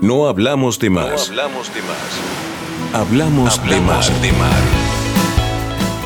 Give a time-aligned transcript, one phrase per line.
[0.00, 1.28] No hablamos de más.
[1.28, 2.94] hablamos de más.
[2.94, 4.04] Hablamos, de, mar.
[4.22, 4.62] de mar.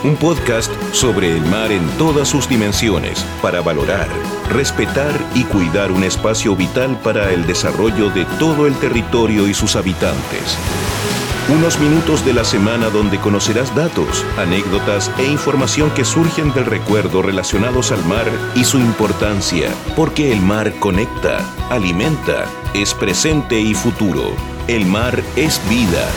[0.03, 4.09] Un podcast sobre el mar en todas sus dimensiones para valorar,
[4.49, 9.77] respetar y cuidar un espacio vital para el desarrollo de todo el territorio y sus
[9.77, 10.57] habitantes.
[11.49, 17.21] Unos minutos de la semana donde conocerás datos, anécdotas e información que surgen del recuerdo
[17.21, 24.37] relacionados al mar y su importancia, porque el mar conecta, alimenta, es presente y futuro.
[24.69, 26.09] El mar es vida.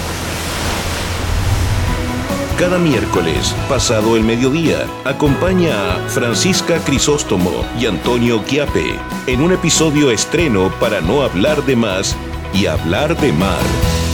[2.59, 10.11] Cada miércoles, pasado el mediodía, acompaña a Francisca Crisóstomo y Antonio Quiape en un episodio
[10.11, 12.15] estreno para no hablar de más
[12.53, 14.04] y hablar de mar.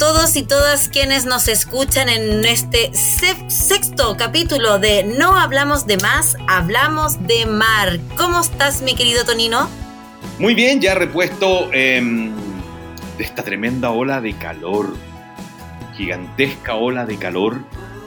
[0.00, 6.38] Todos y todas quienes nos escuchan en este sexto capítulo de No hablamos de más,
[6.48, 8.00] hablamos de mar.
[8.16, 9.68] ¿Cómo estás, mi querido Tonino?
[10.38, 12.00] Muy bien, ya repuesto eh,
[13.18, 14.96] de esta tremenda ola de calor,
[15.94, 17.58] gigantesca ola de calor,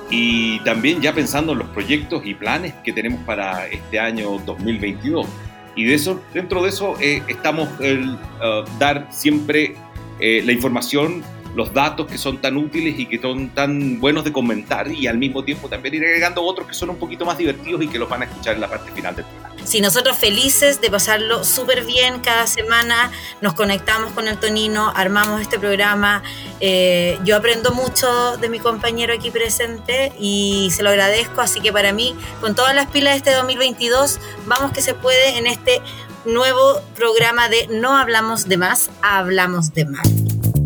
[0.09, 5.28] y también ya pensando en los proyectos y planes que tenemos para este año 2022.
[5.75, 9.75] Y de eso, dentro de eso, eh, estamos el uh, dar siempre
[10.19, 11.23] eh, la información
[11.55, 15.17] los datos que son tan útiles y que son tan buenos de comentar y al
[15.17, 18.09] mismo tiempo también ir agregando otros que son un poquito más divertidos y que los
[18.09, 19.53] van a escuchar en la parte final del programa.
[19.63, 25.41] Sí, nosotros felices de pasarlo súper bien cada semana, nos conectamos con el Tonino, armamos
[25.41, 26.21] este programa,
[26.59, 31.71] eh, yo aprendo mucho de mi compañero aquí presente y se lo agradezco, así que
[31.71, 35.81] para mí, con todas las pilas de este 2022, vamos que se puede en este
[36.25, 40.22] nuevo programa de No hablamos de más, hablamos de más.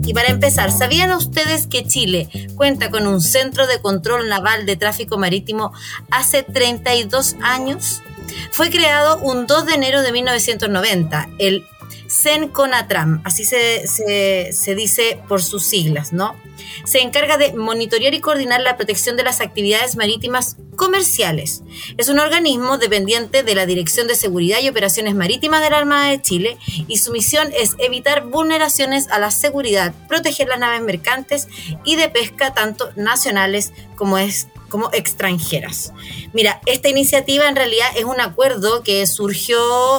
[0.08, 4.78] Y para empezar, ¿sabían ustedes que Chile cuenta con un centro de control naval de
[4.78, 5.74] tráfico marítimo
[6.10, 8.02] hace 32 años?
[8.52, 11.68] Fue creado un 2 de enero de 1990, el
[12.08, 16.36] CENCONATRAM, así se, se, se, dice por sus siglas, ¿no?
[16.86, 21.64] Se encarga de monitorear y coordinar la protección de las actividades marítimas comerciales.
[21.98, 26.10] Es un organismo dependiente de la Dirección de Seguridad y Operaciones Marítimas de la Armada
[26.10, 26.58] de Chile
[26.88, 31.48] y su misión es evitar vulneraciones a la seguridad, proteger las naves mercantes
[31.84, 35.94] y de pesca tanto nacionales como es como extranjeras.
[36.34, 39.58] Mira, esta iniciativa en realidad es un acuerdo que surgió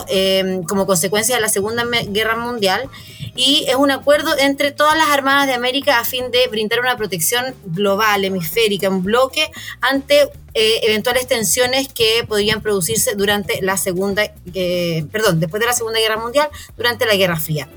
[0.08, 2.88] eh, como consecuencia de la Segunda Guerra Mundial
[3.34, 6.96] y es un acuerdo entre todas las Armadas de América a fin de brindar una
[6.96, 10.22] protección global, hemisférica, un bloque ante
[10.54, 14.24] eh, eventuales tensiones que podrían producirse durante la Segunda,
[14.54, 17.68] eh, perdón, después de la Segunda Guerra Mundial, durante la Guerra Fría.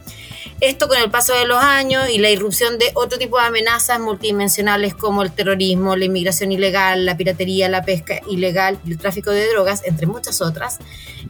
[0.61, 3.99] Esto con el paso de los años y la irrupción de otro tipo de amenazas
[3.99, 9.31] multidimensionales como el terrorismo, la inmigración ilegal, la piratería, la pesca ilegal y el tráfico
[9.31, 10.77] de drogas, entre muchas otras,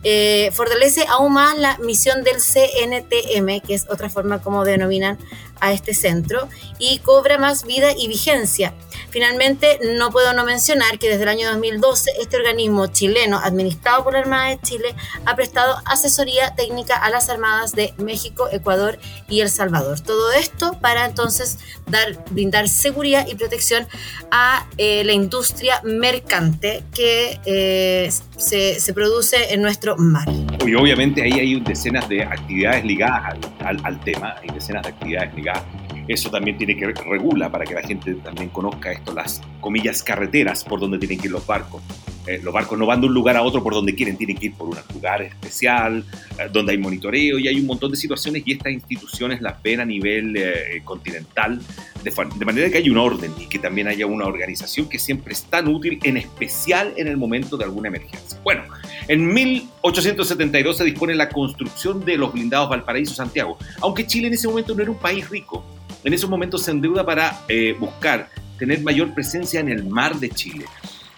[0.03, 5.17] eh, fortalece aún más la misión del CNTM, que es otra forma como denominan
[5.61, 6.49] a este centro,
[6.79, 8.73] y cobra más vida y vigencia.
[9.09, 14.13] Finalmente, no puedo no mencionar que desde el año 2012 este organismo chileno, administrado por
[14.13, 14.95] la Armada de Chile,
[15.25, 19.99] ha prestado asesoría técnica a las Armadas de México, Ecuador y El Salvador.
[19.99, 21.57] Todo esto para entonces
[21.87, 23.87] dar, brindar seguridad y protección
[24.31, 30.27] a eh, la industria mercante que eh, se, se, produce en nuestro mar.
[30.65, 34.89] Y obviamente ahí hay decenas de actividades ligadas al, al, al tema, hay decenas de
[34.89, 35.63] actividades ligadas
[36.11, 40.63] eso también tiene que regula para que la gente también conozca esto, las comillas carreteras
[40.63, 41.81] por donde tienen que ir los barcos.
[42.27, 44.47] Eh, los barcos no van de un lugar a otro por donde quieren, tienen que
[44.47, 46.05] ir por un lugar especial,
[46.37, 49.79] eh, donde hay monitoreo y hay un montón de situaciones y estas instituciones las ven
[49.79, 51.59] a nivel eh, continental,
[52.03, 55.33] de, de, manera que haya un orden y que también haya una organización que siempre
[55.33, 58.39] es tan útil, en especial en el momento de alguna emergencia.
[58.43, 58.63] Bueno,
[59.07, 64.47] en 1872 se dispone la construcción de los blindados Valparaíso Santiago, aunque Chile en ese
[64.47, 65.65] momento no era un país rico,
[66.03, 70.29] en esos momentos se endeuda para eh, buscar tener mayor presencia en el mar de
[70.29, 70.65] Chile.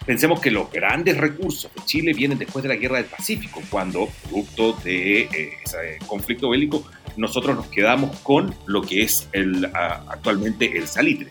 [0.05, 4.09] Pensemos que los grandes recursos de Chile vienen después de la Guerra del Pacífico, cuando,
[4.23, 6.85] producto de eh, ese conflicto bélico,
[7.15, 11.29] nosotros nos quedamos con lo que es el, actualmente el salitre.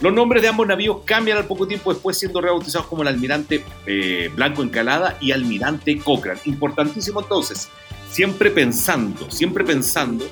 [0.00, 3.64] Los nombres de ambos navíos cambian al poco tiempo después, siendo rebautizados como el almirante
[3.86, 6.40] eh, Blanco Encalada y almirante Cochrane.
[6.44, 7.68] Importantísimo entonces,
[8.10, 10.26] siempre pensando, siempre pensando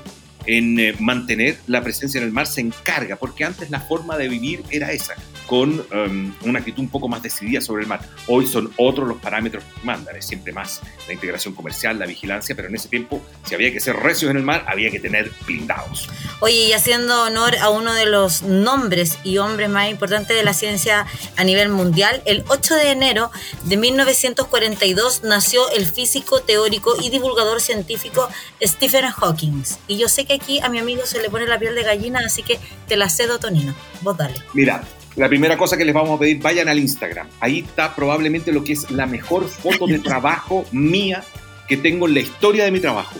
[0.46, 4.28] en eh, mantener la presencia en el mar se encarga, porque antes la forma de
[4.28, 5.14] vivir era esa,
[5.46, 8.00] con um, una actitud un poco más decidida sobre el mar.
[8.26, 12.54] Hoy son otros los parámetros que mandan, es siempre más la integración comercial, la vigilancia,
[12.54, 15.30] pero en ese tiempo, si había que ser recios en el mar, había que tener
[15.46, 16.08] blindados.
[16.40, 20.54] Oye, y haciendo honor a uno de los nombres y hombres más importantes de la
[20.54, 21.06] ciencia
[21.36, 23.30] a nivel mundial, el 8 de enero
[23.64, 28.28] de 1942 nació el físico, teórico y divulgador científico
[28.62, 29.62] Stephen Hawking.
[29.86, 32.20] Y yo sé que aquí a mi amigo se le pone la piel de gallina,
[32.24, 33.74] así que te la cedo, Tonino.
[34.02, 34.34] Vos dale.
[34.52, 34.82] Mira,
[35.16, 37.28] la primera cosa que les vamos a pedir, vayan al Instagram.
[37.40, 41.22] Ahí está probablemente lo que es la mejor foto de trabajo mía
[41.68, 43.14] que tengo en la historia de mi trabajo.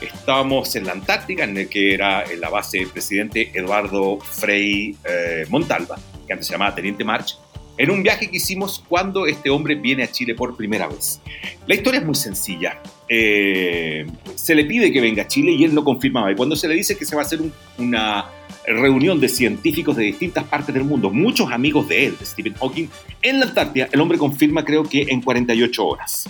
[0.00, 4.94] Estábamos en la Antártica, en el que era en la base del presidente Eduardo Frei
[5.04, 5.96] eh, Montalva,
[6.26, 7.38] que antes se llamaba Teniente March,
[7.78, 11.20] en un viaje que hicimos cuando este hombre viene a Chile por primera vez.
[11.66, 12.80] La historia es muy sencilla.
[13.08, 16.32] Eh, se le pide que venga a Chile y él lo confirmaba.
[16.32, 17.40] Y cuando se le dice que se va a hacer
[17.78, 18.26] una
[18.66, 22.88] reunión de científicos de distintas partes del mundo, muchos amigos de él, de Stephen Hawking,
[23.22, 26.28] en la Antártida, el hombre confirma creo que en 48 horas.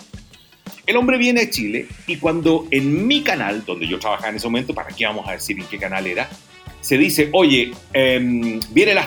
[0.86, 4.46] El hombre viene a Chile y cuando en mi canal, donde yo trabajaba en ese
[4.46, 6.28] momento, ¿para qué vamos a decir en qué canal era?
[6.86, 8.98] Se dice, oye, em, viene el,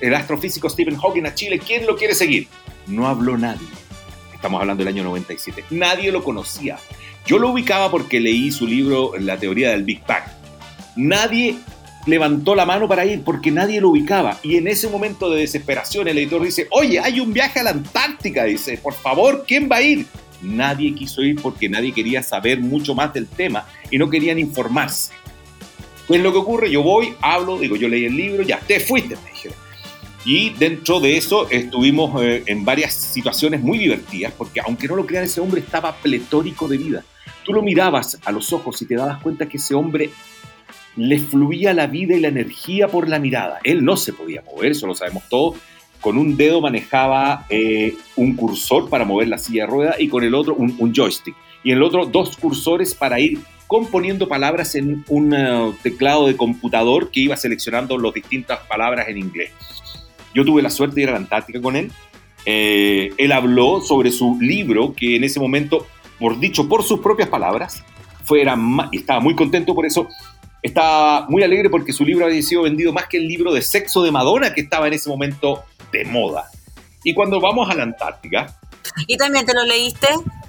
[0.00, 2.48] el astrofísico Stephen Hawking a Chile, ¿quién lo quiere seguir?
[2.88, 3.68] No habló nadie.
[4.34, 5.66] Estamos hablando del año 97.
[5.70, 6.80] Nadie lo conocía.
[7.24, 10.24] Yo lo ubicaba porque leí su libro La teoría del Big Bang.
[10.96, 11.58] Nadie
[12.06, 14.40] levantó la mano para ir porque nadie lo ubicaba.
[14.42, 17.70] Y en ese momento de desesperación el editor dice, oye, hay un viaje a la
[17.70, 18.42] Antártica.
[18.42, 20.06] Dice, por favor, ¿quién va a ir?
[20.42, 25.12] Nadie quiso ir porque nadie quería saber mucho más del tema y no querían informarse.
[26.06, 29.16] Pues lo que ocurre, yo voy, hablo, digo, yo leí el libro, ya, te fuiste,
[29.24, 29.56] me dijeron.
[30.24, 35.06] Y dentro de eso estuvimos eh, en varias situaciones muy divertidas, porque aunque no lo
[35.06, 37.04] crean, ese hombre estaba pletórico de vida.
[37.44, 40.10] Tú lo mirabas a los ojos y te dabas cuenta que ese hombre
[40.96, 43.58] le fluía la vida y la energía por la mirada.
[43.64, 45.56] Él no se podía mover, eso lo sabemos todos.
[46.00, 50.24] Con un dedo manejaba eh, un cursor para mover la silla de rueda y con
[50.24, 51.34] el otro un, joystick.
[51.64, 53.40] Y en el otro dos cursores para ir
[53.72, 59.16] componiendo palabras en un eh, teclado de computador que iba seleccionando las distintas palabras en
[59.16, 59.50] inglés.
[60.34, 61.90] Yo tuve la suerte de ir a la Antártica con él.
[62.44, 65.86] Eh, él habló sobre su libro que en ese momento,
[66.18, 67.82] por dicho por sus propias palabras,
[68.24, 68.58] fuera,
[68.92, 70.06] estaba muy contento por eso
[70.62, 74.00] Está muy alegre porque su libro había sido vendido más que el libro de sexo
[74.02, 76.44] de Madonna que estaba en ese momento de moda.
[77.02, 78.56] Y cuando vamos a la Antártica...
[79.08, 80.06] ¿Y también te lo leíste?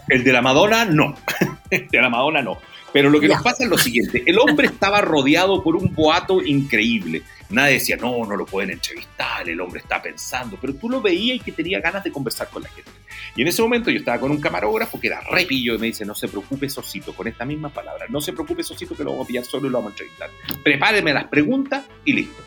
[0.09, 1.15] El de la Madonna no.
[1.71, 2.59] el de la Madonna no.
[2.93, 6.43] Pero lo que nos pasa es lo siguiente, el hombre estaba rodeado por un boato
[6.43, 7.23] increíble.
[7.49, 11.37] Nadie decía, no, no lo pueden entrevistar, el hombre está pensando, pero tú lo veías
[11.37, 12.91] y que tenía ganas de conversar con la gente.
[13.35, 16.05] Y en ese momento yo estaba con un camarógrafo que era repillo y me dice,
[16.05, 19.25] no se preocupe, Sosito, con esta misma palabra, no se preocupe, Sosito, que lo vamos
[19.25, 20.29] a pillar solo y lo vamos a entrevistar.
[20.63, 22.43] Prepáreme las preguntas y listo.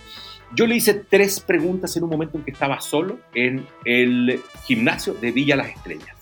[0.54, 5.14] Yo le hice tres preguntas en un momento en que estaba solo en el gimnasio
[5.14, 6.15] de Villa Las Estrellas.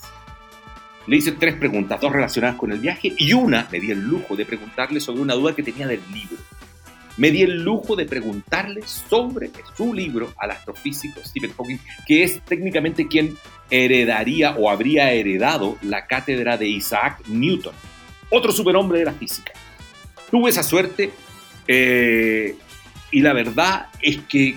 [1.06, 4.36] Le hice tres preguntas, dos relacionadas con el viaje y una me di el lujo
[4.36, 6.38] de preguntarle sobre una duda que tenía del libro.
[7.16, 12.40] Me di el lujo de preguntarle sobre su libro al astrofísico Stephen Hawking, que es
[12.42, 13.36] técnicamente quien
[13.70, 17.74] heredaría o habría heredado la cátedra de Isaac Newton,
[18.30, 19.52] otro superhombre de la física.
[20.30, 21.12] Tuve esa suerte
[21.68, 22.56] eh,
[23.12, 24.56] y la verdad es que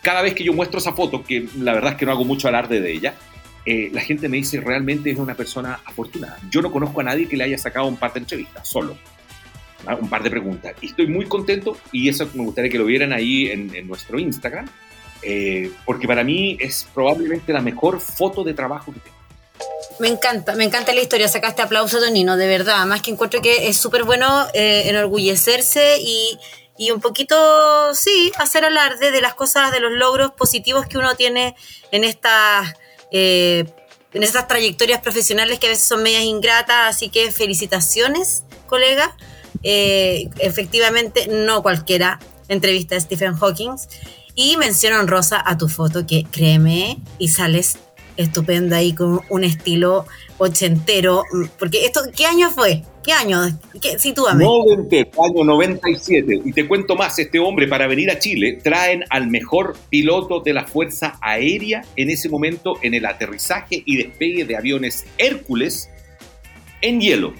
[0.00, 2.48] cada vez que yo muestro esa foto, que la verdad es que no hago mucho
[2.48, 3.14] alarde de ella,
[3.64, 6.38] eh, la gente me dice realmente es una persona afortunada.
[6.50, 8.96] Yo no conozco a nadie que le haya sacado un par de entrevistas, solo.
[10.00, 10.74] Un par de preguntas.
[10.80, 14.68] Y estoy muy contento y eso me gustaría que lo vieran ahí en, nuestro Instagram,
[15.22, 19.16] eh, porque para mí es probablemente la mejor foto de trabajo que tengo.
[19.98, 21.28] Me encanta, me encanta la historia.
[21.28, 22.84] Sacaste aplauso, Tonino, de verdad.
[22.86, 26.38] Más que encuentro que es súper bueno eh, enorgullecerse y,
[26.78, 31.14] y un poquito, sí, hacer alarde de las cosas, de los logros positivos que uno
[31.16, 31.56] tiene
[31.90, 32.74] en estas
[33.12, 33.66] eh,
[34.12, 39.16] en estas trayectorias profesionales que a veces son medias ingratas, así que felicitaciones, colega.
[39.62, 43.76] Eh, efectivamente, no cualquiera entrevista a Stephen Hawking.
[44.34, 47.78] Y mención honrosa a tu foto, que créeme, y sales
[48.16, 50.06] estupenda ahí con un estilo
[50.38, 51.24] ochentero.
[51.58, 52.84] Porque esto, ¿qué año fue?
[53.04, 53.40] ¿Qué año?
[53.80, 53.98] ¿Qué?
[53.98, 54.44] Sitúame.
[54.44, 56.40] año 97.
[56.44, 60.52] Y te cuento más, este hombre para venir a Chile traen al mejor piloto de
[60.52, 65.90] la Fuerza Aérea en ese momento en el aterrizaje y despegue de aviones Hércules
[66.80, 67.34] en hielo.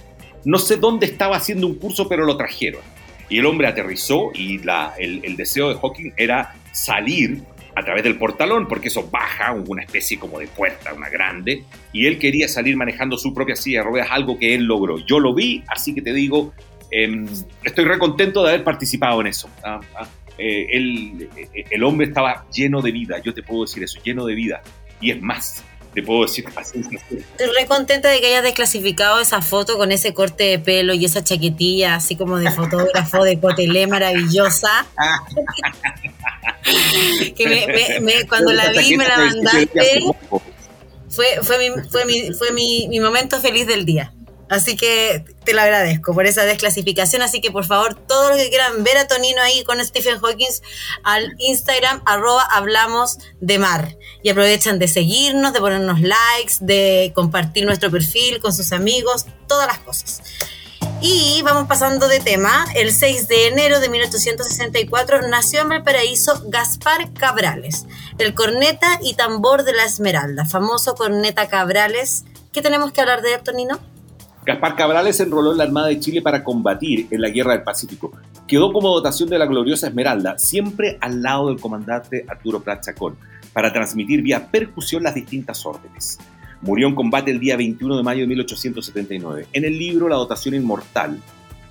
[0.45, 2.83] No sé dónde estaba haciendo un curso, pero lo trajeron.
[3.29, 4.61] Y el hombre aterrizó y
[4.99, 7.43] el deseo de Hawking era salir
[7.75, 12.07] a través del portalón, porque eso baja una especie como de puerta, una grande, y
[12.07, 14.99] él quería salir manejando su propia silla de ruedas, algo que él logró.
[14.99, 16.53] Yo lo vi, así que te digo,
[16.95, 17.27] Em,
[17.65, 19.49] estoy recontento de haber participado en eso.
[19.65, 21.29] Ah, ah, eh, el,
[21.71, 24.63] el hombre estaba lleno de vida, yo te puedo decir eso, lleno de vida.
[25.01, 25.65] Y es más,
[25.95, 30.45] te puedo decir Estoy re contenta de que hayas desclasificado esa foto con ese corte
[30.45, 34.87] de pelo y esa chaquetilla así como de fotógrafo de Cotelé maravillosa.
[37.37, 40.01] que me, cuando la vi me la mandaste.
[41.11, 44.15] Fue, fue, mi, fue, mi, fue mi, mi momento feliz del día.
[44.53, 47.23] Así que te lo agradezco por esa desclasificación.
[47.23, 50.51] Así que por favor, todos los que quieran ver a Tonino ahí con Stephen Hawking
[51.05, 53.97] al Instagram, arroba hablamos de mar.
[54.23, 59.67] Y aprovechan de seguirnos, de ponernos likes, de compartir nuestro perfil con sus amigos, todas
[59.67, 60.21] las cosas.
[61.01, 62.67] Y vamos pasando de tema.
[62.75, 67.87] El 6 de enero de 1864 nació en Valparaíso Gaspar Cabrales,
[68.19, 72.25] el corneta y tambor de la Esmeralda, famoso corneta Cabrales.
[72.53, 73.81] ¿Qué tenemos que hablar de Tonino?
[74.45, 78.13] Gaspar Cabrales enroló en la Armada de Chile para combatir en la Guerra del Pacífico.
[78.49, 83.17] Quedó como dotación de la gloriosa Esmeralda, siempre al lado del comandante Arturo Prat Chacón,
[83.53, 86.19] para transmitir vía percusión las distintas órdenes.
[86.61, 89.47] Murió en combate el día 21 de mayo de 1879.
[89.53, 91.21] En el libro La dotación inmortal,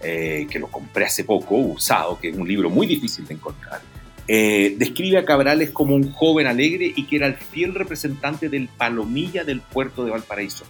[0.01, 3.81] eh, que lo compré hace poco, usado, que es un libro muy difícil de encontrar,
[4.29, 8.69] eh, describe a Cabrales como un joven alegre y que era el fiel representante del
[8.69, 10.63] Palomilla del puerto de Valparaíso.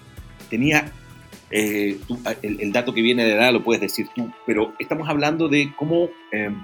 [0.50, 0.92] Tenía
[1.52, 5.50] eh, ah, el, dato que viene de edad lo puedes decir tú, pero estamos hablando
[5.50, 6.64] de cómo em,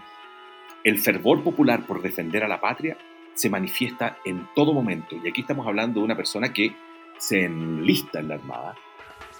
[0.83, 2.97] el fervor popular por defender a la patria
[3.33, 5.15] se manifiesta en todo momento.
[5.23, 6.75] Y aquí estamos hablando de una persona que
[7.17, 8.75] se enlista en la Armada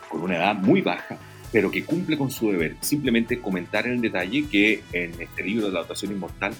[0.09, 1.17] con una edad muy baja,
[1.51, 2.75] pero que cumple con su deber.
[2.81, 6.53] Simplemente comentar en el detalle que en este libro de la dotación inmortal,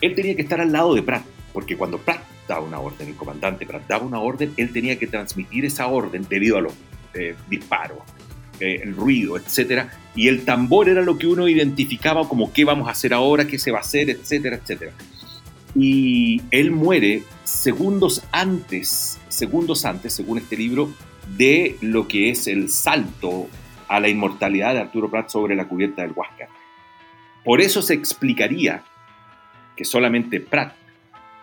[0.00, 3.16] él tenía que estar al lado de Pratt, porque cuando Pratt daba una orden, el
[3.16, 6.74] comandante Pratt daba una orden, él tenía que transmitir esa orden debido a los
[7.16, 7.98] eh, disparos,
[8.60, 12.88] eh, el ruido, etcétera, y el tambor era lo que uno identificaba como qué vamos
[12.88, 14.92] a hacer ahora, qué se va a hacer, etcétera, etcétera.
[15.74, 20.90] Y él muere segundos antes, segundos antes, según este libro,
[21.36, 23.48] de lo que es el salto
[23.88, 26.48] a la inmortalidad de Arturo Prat sobre la cubierta del Huáscar.
[27.44, 28.82] Por eso se explicaría
[29.76, 30.74] que solamente Prat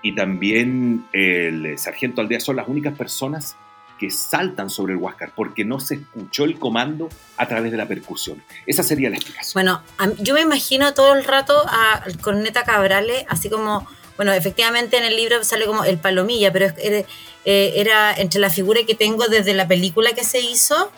[0.01, 3.55] y también el sargento Aldea son las únicas personas
[3.99, 7.87] que saltan sobre el Huáscar porque no se escuchó el comando a través de la
[7.87, 8.43] percusión.
[8.65, 9.53] Esa sería la explicación.
[9.53, 9.81] Bueno,
[10.19, 15.15] yo me imagino todo el rato al Corneta Cabrales, así como, bueno, efectivamente en el
[15.15, 17.05] libro sale como el palomilla, pero era,
[17.45, 20.91] eh, era entre la figura que tengo desde la película que se hizo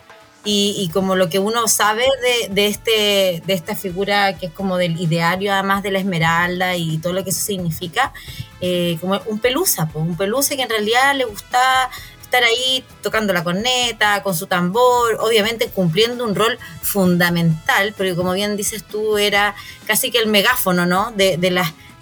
[0.48, 2.06] y, como lo que uno sabe
[2.52, 7.00] de, este, de esta figura que es como del ideario además de la esmeralda y
[7.00, 8.14] todo lo que eso significa,
[8.62, 11.90] eh, como un pelusa, pues, un pelusa que en realidad le gusta
[12.44, 18.58] ahí tocando la corneta, con su tambor, obviamente cumpliendo un rol fundamental, porque como bien
[18.58, 19.56] dices tú, era
[19.88, 21.12] casi que el megáfono, ¿no?
[21.12, 21.50] De, de,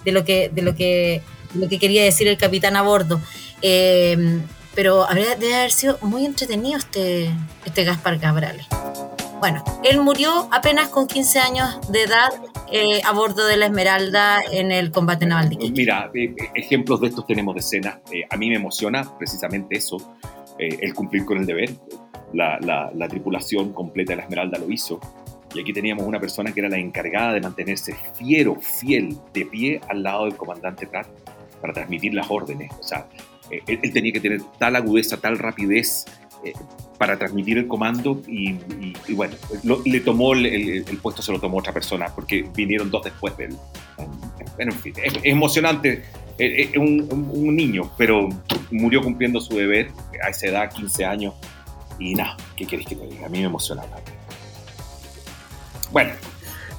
[0.04, 1.22] de, lo, que, de, lo, que,
[1.54, 3.20] lo que quería decir el capitán a bordo.
[3.62, 4.40] Eh,
[4.74, 7.30] pero habría, debe haber sido muy entretenido este,
[7.64, 8.66] este Gaspar Cabrales.
[9.38, 12.30] Bueno, él murió apenas con 15 años de edad
[12.76, 15.70] eh, a bordo de la Esmeralda en el combate naval de.
[15.70, 17.98] Mira, eh, eh, ejemplos de estos tenemos decenas.
[18.28, 20.16] a mí me emociona precisamente eso,
[20.58, 21.70] el cumplir con el deber.
[22.32, 24.98] La, la, tripulación completa de la Esmeralda lo hizo.
[25.54, 29.80] Y aquí teníamos una persona que era la encargada de mantenerse fiero, fiel, de pie
[29.88, 31.06] al lado del comandante Pratt
[31.60, 32.72] para transmitir las órdenes.
[32.80, 33.06] O sea,
[33.68, 36.06] él, tenía que tener tal agudeza, tal rapidez
[36.98, 38.54] para transmitir el comando y,
[39.14, 39.34] bueno,
[39.84, 43.56] le tomó el, puesto, se lo tomó otra persona porque vinieron dos después de él.
[44.58, 46.04] en fin, es, emocionante.
[46.38, 48.28] Es, un, niño, pero
[48.70, 49.90] murió cumpliendo su deber
[50.22, 51.34] a esa edad, 15 años,
[51.98, 53.26] y nada, ¿qué quieres que te diga?
[53.26, 53.82] A mí me emociona.
[55.92, 56.12] Bueno,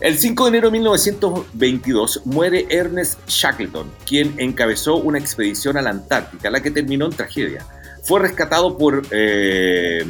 [0.02, 5.92] el 5 de enero de 1922 muere Ernest Shackleton, quien encabezó una expedición a la
[5.92, 7.66] Antártica, la que terminó en tragedia
[8.06, 10.06] fue rescatado por eh,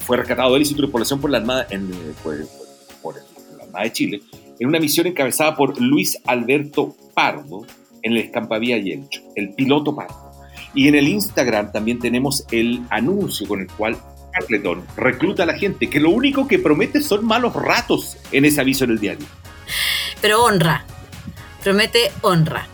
[0.00, 1.90] fue rescatado él y su tripulación por la Armada en,
[2.22, 4.22] por, la Armada de Chile
[4.58, 7.66] en una misión encabezada por Luis Alberto Pardo
[8.02, 10.30] en el Escampavía Yelcho, el piloto Pardo.
[10.74, 13.96] Y en el Instagram también tenemos el anuncio con el cual
[14.32, 18.60] Shackleton recluta a la gente, que lo único que promete son malos ratos en ese
[18.60, 19.26] aviso en el diario.
[20.20, 20.84] Pero honra,
[21.62, 22.68] promete honra.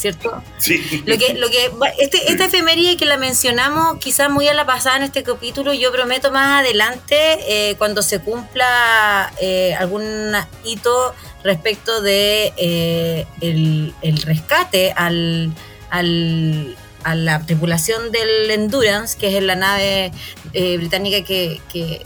[0.00, 0.42] ¿Cierto?
[0.58, 1.02] Sí.
[1.06, 4.96] Lo que, lo que, este, esta efemería que la mencionamos quizás muy a la pasada
[4.96, 7.16] en este capítulo, yo prometo más adelante,
[7.48, 10.32] eh, cuando se cumpla eh, algún
[10.64, 11.14] hito
[11.44, 15.52] respecto de eh, el, rescate al,
[15.90, 20.12] al, a la tripulación del Endurance, que es la nave
[20.52, 22.02] británica que, que,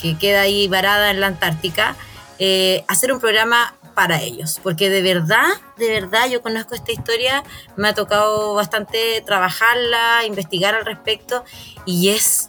[0.00, 1.96] que queda ahí varada en la Antártica,
[2.40, 7.42] eh, hacer un programa para ellos, porque de verdad, de verdad yo conozco esta historia,
[7.74, 11.44] me ha tocado bastante trabajarla, investigar al respecto
[11.84, 12.48] y es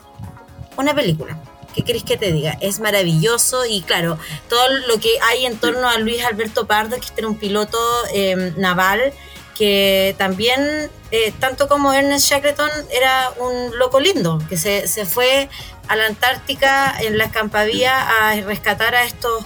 [0.78, 1.40] una película.
[1.74, 2.56] ¿Qué querés que te diga?
[2.62, 7.06] Es maravilloso y claro, todo lo que hay en torno a Luis Alberto Pardo, que
[7.08, 7.80] este era un piloto
[8.14, 9.12] eh, naval,
[9.58, 15.50] que también, eh, tanto como Ernest Shackleton, era un loco lindo, que se, se fue
[15.88, 19.44] a la Antártica en la escampadía a rescatar a estos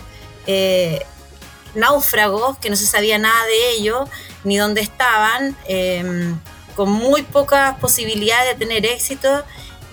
[0.47, 1.05] eh,
[1.75, 4.09] náufragos, que no se sabía nada de ellos,
[4.43, 6.39] ni dónde estaban, em,
[6.75, 9.43] con muy pocas posibilidades de tener éxito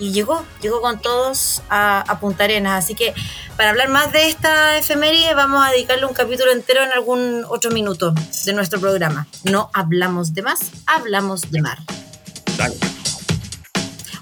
[0.01, 2.83] y llegó, llegó con todos a, Punta Arenas.
[2.83, 3.13] Así que
[3.55, 7.69] para hablar más de esta efeméride vamos a dedicarle un capítulo entero en algún otro
[7.69, 8.13] minuto
[8.45, 9.27] de nuestro programa.
[9.43, 11.77] No hablamos de más, hablamos de mar.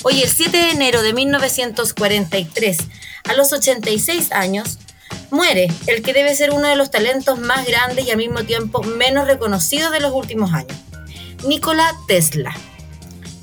[0.03, 2.77] Hoy el 7 de enero de 1943,
[3.23, 4.79] a los 86 años,
[5.31, 8.81] muere el que debe ser uno de los talentos más grandes y al mismo tiempo
[8.83, 10.77] menos reconocidos de los últimos años,
[11.45, 12.55] Nikola Tesla,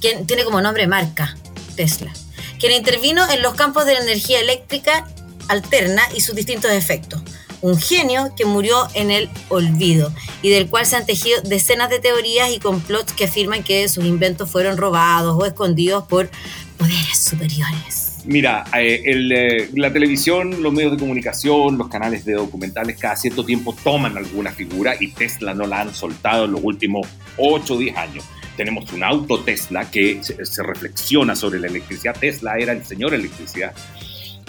[0.01, 1.37] quien tiene como nombre marca
[1.77, 2.13] Tesla
[2.59, 5.07] quien intervino en los campos de la energía eléctrica
[5.49, 7.23] alterna y sus distintos efectos.
[7.63, 10.13] Un genio que murió en el olvido
[10.43, 14.05] y del cual se han tejido decenas de teorías y complots que afirman que sus
[14.05, 16.31] inventos fueron robados o escondidos por
[16.77, 17.96] poderes superiores.
[18.27, 23.45] Mira, eh, eh, la televisión, los medios de comunicación, los canales de documentales cada cierto
[23.45, 27.07] tiempo toman alguna figura y Tesla no la han soltado en los últimos
[27.37, 28.25] 8 o 10 años
[28.57, 32.17] tenemos un auto Tesla que se, reflexiona sobre la electricidad.
[32.19, 33.75] Tesla era el señor electricidad.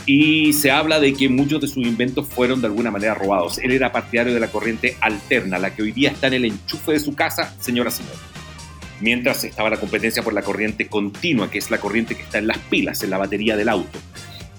[0.06, 3.58] Y se habla de que muchos de sus inventos fueron de alguna manera robados.
[3.58, 6.94] Él era partidario de la corriente alterna, la que hoy día está en el enchufe
[6.94, 8.37] de su casa, señora señora.
[9.00, 12.48] Mientras estaba la competencia por la corriente continua, que es la corriente que está en
[12.48, 14.00] las pilas, en la batería del auto.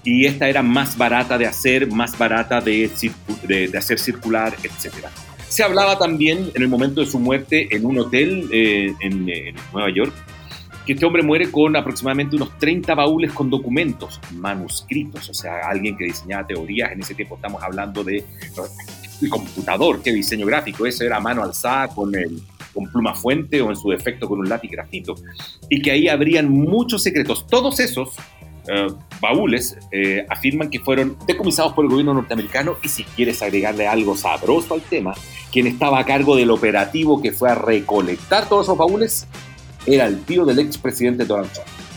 [0.04, 2.90] Y esta era más barata de hacer, más barata de,
[3.42, 5.10] de, de hacer circular, etcétera.
[5.48, 9.26] Se hablaba también en el momento de su muerte en un hotel eh, en,
[9.72, 10.12] Nueva York,
[10.84, 15.96] que este hombre muere con aproximadamente unos 30 baúles con documentos manuscritos, o sea, alguien
[15.96, 18.24] que diseñaba teorías, en ese tiempo estamos hablando de
[19.20, 22.40] el computador, qué diseño gráfico, eso era a mano alzada con, el,
[22.72, 25.14] con pluma fuente o en su defecto con un lápiz grafito,
[25.68, 28.10] y que ahí habrían muchos secretos, todos esos
[28.70, 28.86] eh,
[29.22, 34.14] baúles eh, afirman que fueron decomisados por el gobierno norteamericano y si quieres agregarle algo
[34.14, 35.14] sabroso al tema,
[35.50, 39.26] quien estaba a cargo del operativo que fue a recolectar todos esos baúles
[39.86, 41.87] era el tío del expresidente Donald Trump.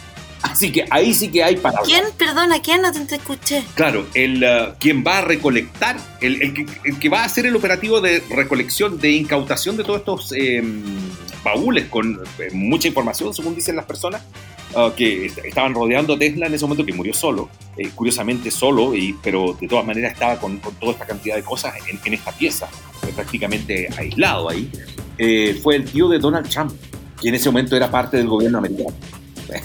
[0.41, 1.81] Así que ahí sí que hay para...
[1.81, 2.03] ¿Quién?
[2.17, 2.81] Perdona, ¿quién?
[2.81, 3.63] No te, escuché.
[3.75, 6.53] Claro, el, uh, quien va a recolectar, el,
[6.99, 10.83] que, va a hacer el operativo de recolección, de incautación de todos estos em,
[11.43, 14.23] baúles con eh, mucha información, según dicen las personas,
[14.75, 18.95] uh, que estaban rodeando a Tesla en ese momento, que murió solo, eh, curiosamente solo,
[18.95, 22.67] y, pero de todas maneras estaba con, toda esta cantidad de cosas en, esta pieza,
[23.15, 24.69] prácticamente aislado ahí,
[25.17, 26.73] eh, fue el tío de Donald Trump,
[27.21, 28.95] que en ese momento era parte del gobierno americano.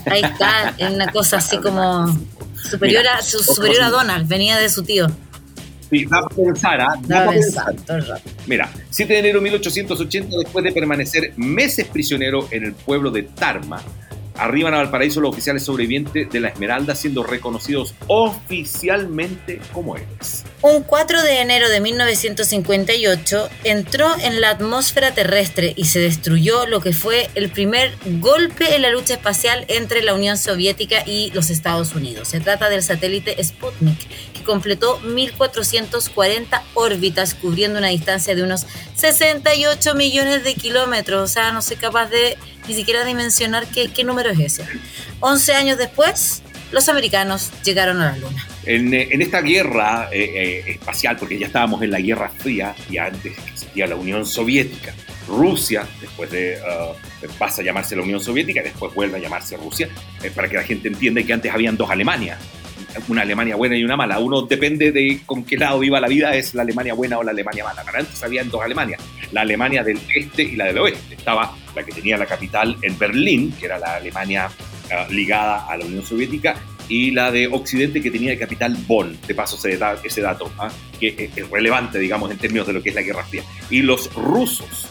[0.06, 2.06] Ahí está, en una cosa así como
[2.62, 5.06] superior, a, superior a Donald, venía de su tío.
[5.90, 6.94] Sí, da para pensar, ¿ah?
[7.02, 7.74] Da, pensar.
[8.46, 13.22] Mira, 7 de enero de 1880, después de permanecer meses prisionero en el pueblo de
[13.22, 13.80] Tarma,
[14.38, 20.44] arriban a Valparaíso los oficiales sobrevivientes de la Esmeralda siendo reconocidos oficialmente como héroes.
[20.62, 26.80] Un 4 de enero de 1958 entró en la atmósfera terrestre y se destruyó lo
[26.80, 31.50] que fue el primer golpe en la lucha espacial entre la Unión Soviética y los
[31.50, 32.28] Estados Unidos.
[32.28, 33.98] Se trata del satélite Sputnik,
[34.46, 41.22] completó 1.440 órbitas cubriendo una distancia de unos 68 millones de kilómetros.
[41.22, 44.64] O sea, no soy capaz de ni siquiera dimensionar qué, qué número es ese.
[45.20, 48.46] 11 años después, los americanos llegaron a la Luna.
[48.64, 52.98] En, eh, esta guerra eh, eh, espacial, porque ya estábamos en la Guerra Fría y
[52.98, 54.94] antes existía la Unión Soviética,
[55.28, 59.88] Rusia, después de uh, pasa a llamarse la Unión Soviética, después vuelve a llamarse Rusia,
[60.34, 62.38] para que la gente entienda que antes habían dos Alemanias,
[63.08, 64.18] una Alemania buena y una mala.
[64.18, 67.30] Uno depende de con qué lado viva la vida, es la Alemania buena o la
[67.30, 67.82] Alemania mala.
[67.84, 69.00] Pero antes habían dos Alemanias,
[69.32, 71.14] la Alemania del este y la del oeste.
[71.14, 74.48] Estaba la que tenía la capital en Berlín, que era la Alemania
[74.90, 76.56] ah, ligada a la Unión Soviética,
[76.88, 80.70] y la de Occidente que tenía de capital Bonn, de paso ese, ese dato, ¿ah?
[81.00, 83.42] que es relevante, digamos, en términos de lo que es la Guerra Fría.
[83.70, 84.88] Y los rusos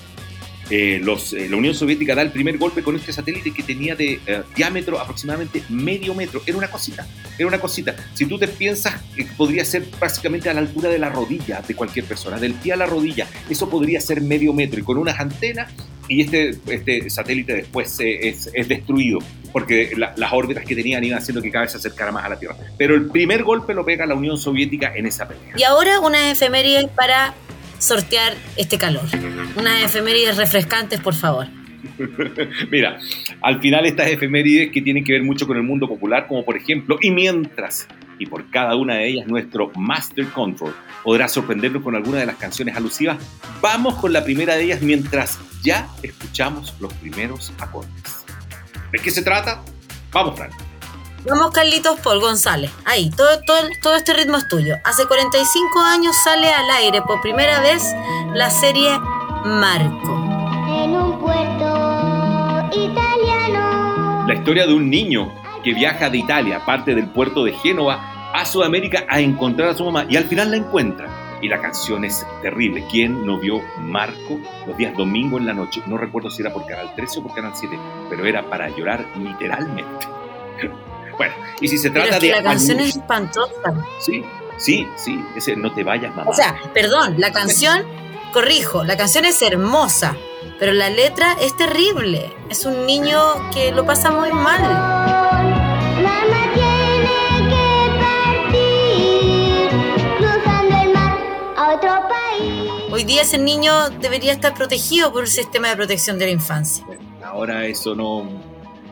[0.69, 3.95] eh, los, eh, la Unión Soviética da el primer golpe con este satélite que tenía
[3.95, 6.41] de eh, diámetro aproximadamente medio metro.
[6.45, 7.05] Era una cosita,
[7.37, 7.95] era una cosita.
[8.13, 11.75] Si tú te piensas que podría ser básicamente a la altura de la rodilla de
[11.75, 15.19] cualquier persona, del pie a la rodilla, eso podría ser medio metro y con unas
[15.19, 15.71] antenas
[16.07, 19.19] y este, este satélite después es, es destruido
[19.55, 22.37] porque las órbitas que tenían iban haciendo que cada vez se acercara más a la
[22.37, 22.57] Tierra.
[22.77, 25.53] Pero el primer golpe lo pega la Unión Soviética en esa pelea.
[25.55, 27.33] Y ahora una efeméride para
[27.79, 29.05] sortear este calor.
[29.55, 31.47] Unas efemérides refrescantes, por favor.
[32.71, 32.99] Mira,
[33.41, 36.57] al final estas efemérides que tienen que ver mucho con el mundo popular, como por
[36.57, 37.87] ejemplo, y mientras,
[38.19, 42.35] y por cada una de ellas nuestro Master Control podrá sorprendernos con alguna de las
[42.35, 43.17] canciones alusivas,
[43.61, 48.25] vamos con la primera de ellas mientras ya escuchamos los primeros acordes.
[48.91, 49.63] ¿De qué se trata?
[50.11, 50.49] Vamos, Fran.
[51.27, 52.71] Vamos, Carlitos Paul González.
[52.85, 54.75] Ahí, todo, todo, todo este ritmo es tuyo.
[54.83, 57.95] Hace 45 años sale al aire por primera vez
[58.33, 58.91] la serie
[59.43, 60.23] Marco.
[60.67, 64.25] En un puerto italiano.
[64.27, 65.33] La historia de un niño
[65.63, 69.83] que viaja de Italia, parte del puerto de Génova, a Sudamérica a encontrar a su
[69.83, 72.85] mamá y al final la encuentra y la canción es terrible.
[72.91, 75.81] ¿Quién no vio Marco los días domingo en la noche?
[75.87, 77.79] No recuerdo si era por Canal 13 o por Canal 7,
[78.11, 80.07] pero era para llorar literalmente.
[81.17, 82.31] Bueno, y si se trata de...
[82.31, 83.73] La canción es espantosa.
[83.99, 84.23] Sí,
[84.57, 86.29] sí, sí, ese No te vayas, mamá.
[86.29, 87.83] O sea, perdón, la canción,
[88.33, 90.15] corrijo, la canción es hermosa,
[90.59, 92.33] pero la letra es terrible.
[92.49, 93.19] Es un niño
[93.51, 95.65] que lo pasa muy mal.
[102.91, 106.85] Hoy día ese niño debería estar protegido por el sistema de protección de la infancia.
[107.21, 108.25] Ahora eso no,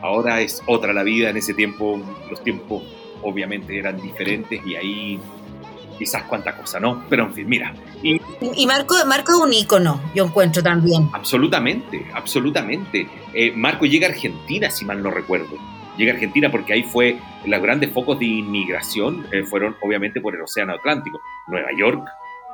[0.04, 1.30] ahora es otra la vida.
[1.30, 2.82] En ese tiempo los tiempos
[3.22, 5.20] obviamente eran diferentes y ahí
[5.98, 7.04] quizás cuánta cosa, ¿no?
[7.08, 7.74] Pero en fin, mira.
[8.02, 8.20] Y,
[8.66, 11.08] Marco, Marco es un ícono, yo encuentro también.
[11.12, 13.08] Absolutamente, absolutamente.
[13.32, 15.56] Eh, Marco llega a Argentina, si mal no recuerdo.
[15.96, 20.34] Llega a Argentina porque ahí fue los grandes focos de inmigración, eh, fueron obviamente por
[20.34, 21.20] el Océano Atlántico.
[21.46, 22.04] Nueva York,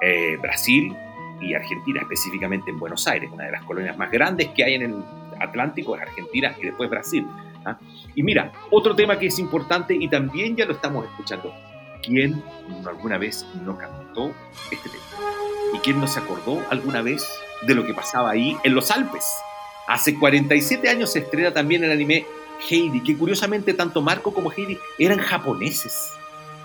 [0.02, 0.94] eh, Brasil,
[1.40, 4.82] y Argentina, específicamente en Buenos Aires, una de las colonias más grandes que hay en
[4.82, 5.04] el
[5.40, 7.26] Atlántico es Argentina y después Brasil.
[7.64, 7.78] ¿ah?
[8.14, 11.52] Y mira, otro tema que es importante y también ya lo estamos escuchando.
[12.02, 12.42] ¿Quién
[12.86, 14.32] alguna vez no cantó
[14.70, 15.04] este tema?
[15.74, 17.28] ¿Y quién no se acordó alguna vez
[17.66, 19.26] de lo que pasaba ahí en los Alpes?
[19.86, 22.24] Hace 47 años se estrena también el anime
[22.68, 26.12] Heidi, que curiosamente tanto Marco como Heidi eran japoneses.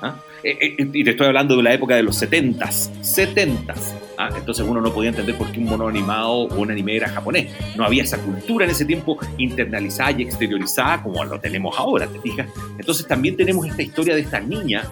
[0.01, 0.15] ¿ah?
[0.45, 2.91] Eh, eh, y te estoy hablando de la época de los 70s.
[3.01, 3.93] 70s.
[4.19, 4.29] ¿ah?
[4.37, 7.51] Entonces uno no podía entender por qué un mono animado o un anime era japonés.
[7.75, 12.19] No había esa cultura en ese tiempo internalizada y exteriorizada como lo tenemos ahora, ¿te
[12.19, 12.47] fijas?
[12.77, 14.83] Entonces también tenemos esta historia de esta niña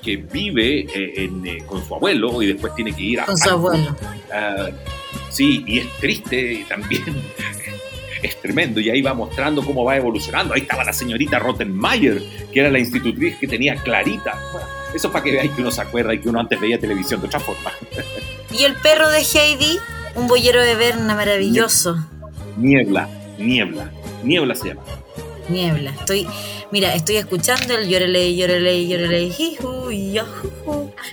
[0.00, 3.26] que vive eh, con su abuelo y después tiene que ir a...
[3.26, 3.96] Con su abuelo.
[4.32, 4.68] Ah,
[5.28, 7.02] sí, y es triste también.
[8.22, 10.54] es tremendo y ahí va mostrando cómo va evolucionando.
[10.54, 14.38] Ahí estaba la señorita Rottenmeier, que era la institutriz que tenía clarita.
[14.94, 17.26] Eso para que veáis que uno se acuerda y que uno antes veía televisión de
[17.26, 17.72] otra forma.
[18.52, 19.78] Y el perro de Heidi,
[20.16, 21.96] un boyero de Berna maravilloso.
[22.56, 23.92] Niebla, niebla,
[24.24, 24.82] niebla se llama.
[25.48, 26.26] Niebla, estoy,
[26.72, 29.32] mira, estoy escuchando el llorele, llorele, llorele,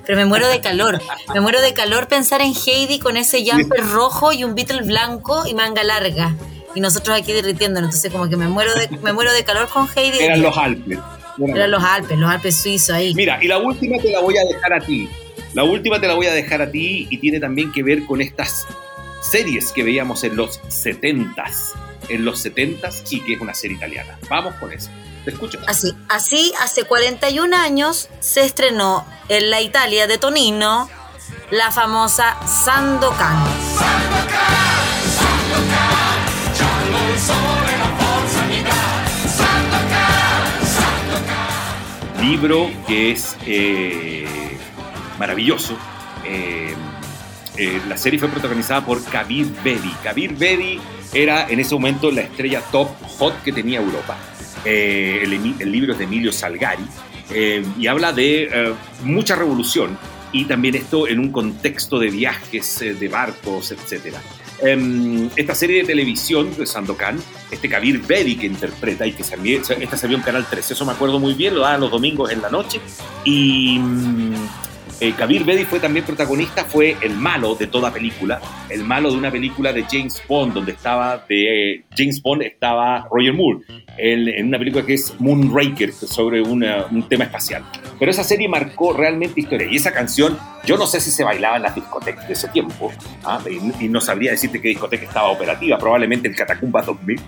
[0.06, 1.02] pero me muero de calor,
[1.34, 5.46] me muero de calor pensar en Heidi con ese jumper rojo y un Beatle blanco
[5.46, 6.36] y manga larga.
[6.76, 9.88] Y nosotros aquí derritiéndonos, entonces como que me muero de, me muero de calor con
[9.96, 10.20] Heidi.
[10.20, 11.00] Eran los Alpes.
[11.38, 13.14] Eran los Alpes, los Alpes suizos ahí.
[13.14, 15.10] Mira, y la última te la voy a dejar a ti.
[15.54, 18.22] La última te la voy a dejar a ti y tiene también que ver con
[18.22, 18.66] estas
[19.22, 21.74] series que veíamos en los 70s.
[22.10, 24.18] En los 70s y que es una serie italiana.
[24.30, 24.90] Vamos con eso.
[25.26, 25.60] Te escucho.
[25.68, 30.90] Así, así hace 41 años se estrenó en la Italia de Tonino
[31.52, 33.44] la famosa Sandokan.
[33.78, 34.67] Sandokan,
[42.22, 44.26] Libro que es eh,
[45.18, 45.78] maravilloso.
[46.26, 46.74] Eh,
[47.58, 49.92] eh, la serie fue protagonizada por Kabir Bedi.
[50.04, 50.80] Kabir Bedi
[51.14, 54.18] era en ese momento la estrella top hot que tenía Europa.
[54.66, 56.86] Eh, el, libro es de Emilio Salgari
[57.78, 59.98] y habla de mucha revolución
[60.32, 64.16] y también esto en un contexto de viajes, de barcos, etc.
[64.62, 67.20] Em, esta serie de televisión de Sandokan,
[67.52, 69.38] este Kabir Bedi que interpreta y que se
[69.80, 72.32] esta se vio en Canal 13, eso me acuerdo muy bien, lo daban los domingos
[72.32, 72.82] en la noche
[73.24, 73.78] y...
[73.80, 74.67] Mm,
[75.00, 79.18] eh, Kabir Bedi fue también protagonista, fue el malo de toda película, el malo de
[79.18, 83.60] una película de James Bond, donde estaba de James Bond estaba Roger Moore,
[83.98, 87.64] en una película que es Moonraker, sobre un tema espacial.
[88.00, 91.58] Pero esa serie marcó realmente historia y esa canción, yo no sé si se bailaba
[91.58, 92.92] en las discotecas de ese tiempo,
[93.24, 93.40] ¿ah?
[93.80, 97.22] y, no sabría decirte qué discoteca estaba operativa, probablemente el Catacumba 2000.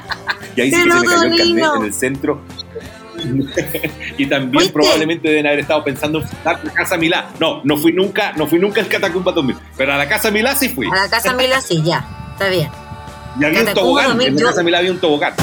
[0.56, 2.42] y ahí sí que se me cayó el en el centro
[4.18, 7.30] y también probablemente deben haber estado pensando en fundar la Casa Milá.
[7.38, 10.54] No, no fui nunca, no fui nunca al Catacumba 2000, pero a la Casa Milá
[10.54, 10.86] sí fui.
[10.90, 12.70] A la Casa Milá sí, ya, está bien.
[13.38, 15.34] Y había un tobogán, en la casa de había un tobogán.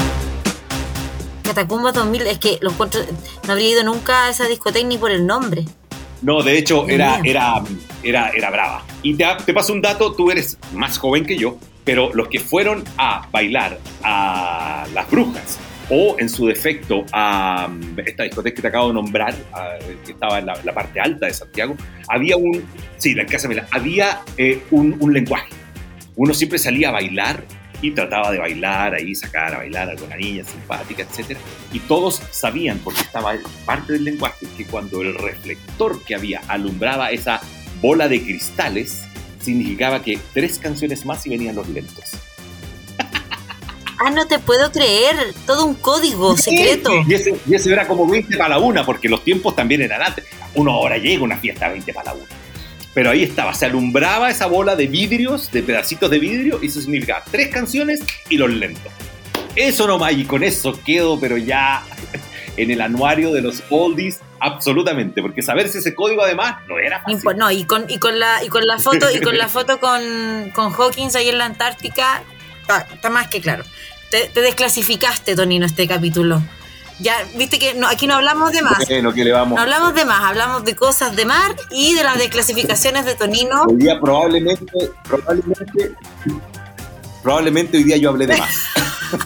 [1.42, 5.26] Catacumbas 2000, es que los no había ido nunca a esa discoteca ni por el
[5.26, 5.64] nombre.
[6.20, 7.62] No, de hecho, era, era,
[8.02, 8.84] era, era brava.
[9.02, 12.40] Y te, te paso un dato, tú eres más joven que yo, pero los que
[12.40, 15.58] fueron a bailar a las brujas
[15.90, 17.68] o en su defecto a
[18.04, 19.34] esta discoteca que te acabo de nombrar,
[20.04, 21.76] que estaba en la, parte alta de Santiago,
[22.08, 22.64] había un,
[22.98, 25.48] sí, la casa Mela, había eh, un, lenguaje.
[26.16, 27.44] Uno siempre salía a bailar
[27.80, 31.38] y trataba de bailar ahí, sacar a bailar a alguna niña simpática, etc.
[31.72, 37.10] Y todos sabían, porque estaba parte del lenguaje, que cuando el reflector que había alumbraba
[37.12, 37.40] esa
[37.80, 39.04] bola de cristales,
[39.40, 42.18] significaba que tres canciones más y venían los lentos.
[43.98, 45.16] Ah, no te puedo creer.
[45.46, 46.90] Todo un código secreto.
[47.06, 50.02] Y ese, y ese, era como 20 para la una, porque los tiempos también eran
[50.02, 50.24] antes.
[50.54, 52.26] Una hora llega una fiesta a 20 para la una.
[52.94, 56.80] Pero ahí estaba, se alumbraba esa bola de vidrios, de pedacitos de vidrio, y eso
[56.80, 58.92] significaba tres canciones y los lentos.
[59.54, 61.82] Eso nomás, y con eso quedo, pero ya
[62.56, 67.20] en el anuario de los oldies, absolutamente, porque saberse ese código además no era fácil.
[67.36, 70.50] No, y con, y con la y con la foto y con la foto con,
[70.54, 72.22] con Hawkins ahí en la Antártica
[72.76, 73.64] está, más que claro.
[74.10, 76.42] Te, desclasificaste, Tonino, este capítulo.
[77.00, 78.78] Ya, viste que aquí no hablamos de más.
[78.88, 79.56] Bueno, que le vamos.
[79.56, 83.64] No hablamos de más, hablamos de cosas de mar y de las desclasificaciones de Tonino.
[83.64, 85.94] Hoy día probablemente, probablemente,
[87.22, 88.50] probablemente hoy día yo hablé de más.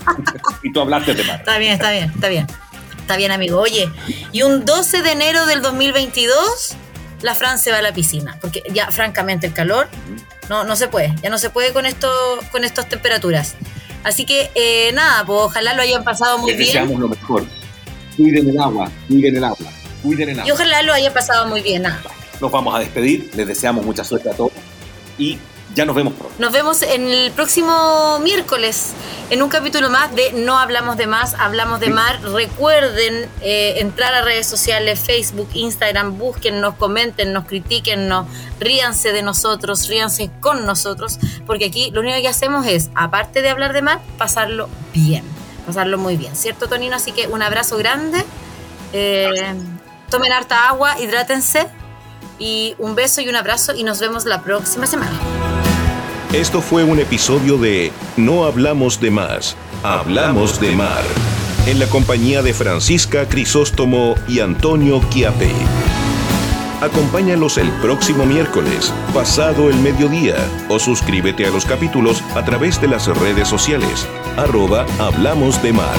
[0.62, 1.38] y tú hablaste de mar.
[1.38, 2.46] Está bien, está bien, está bien.
[3.02, 3.58] Está bien, amigo.
[3.58, 3.90] Oye,
[4.30, 6.76] y un 12 de enero del 2022,
[7.22, 8.38] la Fran se va a la piscina.
[8.40, 9.88] Porque ya, francamente, el calor
[10.48, 12.10] no, no se puede, ya no se puede con esto,
[12.50, 13.54] con estas temperaturas.
[14.04, 16.72] Así que eh, nada, pues ojalá lo hayan pasado muy Les bien.
[16.72, 17.46] Deseamos lo mejor.
[18.16, 20.48] Cuiden el agua, cuiden el agua, cuiden el agua.
[20.48, 21.84] Y ojalá lo haya pasado muy bien.
[22.40, 24.52] Nos vamos a despedir, les deseamos mucha suerte a todos
[25.18, 25.38] y
[25.74, 26.34] ya nos vemos pronto.
[26.38, 28.92] Nos vemos en el próximo miércoles
[29.30, 32.20] en un capítulo más de No Hablamos de Más, Hablamos de Mar.
[32.22, 38.26] Recuerden eh, entrar a redes sociales, Facebook, Instagram, búsquennos, coméntenos, critiquennos,
[38.60, 43.48] ríanse de nosotros, ríanse con nosotros, porque aquí lo único que hacemos es, aparte de
[43.48, 45.24] hablar de mar, pasarlo bien,
[45.66, 46.96] pasarlo muy bien, ¿cierto Tonino?
[46.96, 48.22] Así que un abrazo grande,
[48.92, 49.54] eh,
[50.10, 51.68] tomen harta agua, hidrátense
[52.38, 55.61] y un beso y un abrazo y nos vemos la próxima semana.
[56.32, 61.02] Esto fue un episodio de No Hablamos de Más, Hablamos de Mar,
[61.66, 65.52] en la compañía de Francisca Crisóstomo y Antonio Quiape.
[66.80, 70.36] Acompáñalos el próximo miércoles, pasado el mediodía,
[70.70, 75.98] o suscríbete a los capítulos a través de las redes sociales, arroba Hablamos de Mar.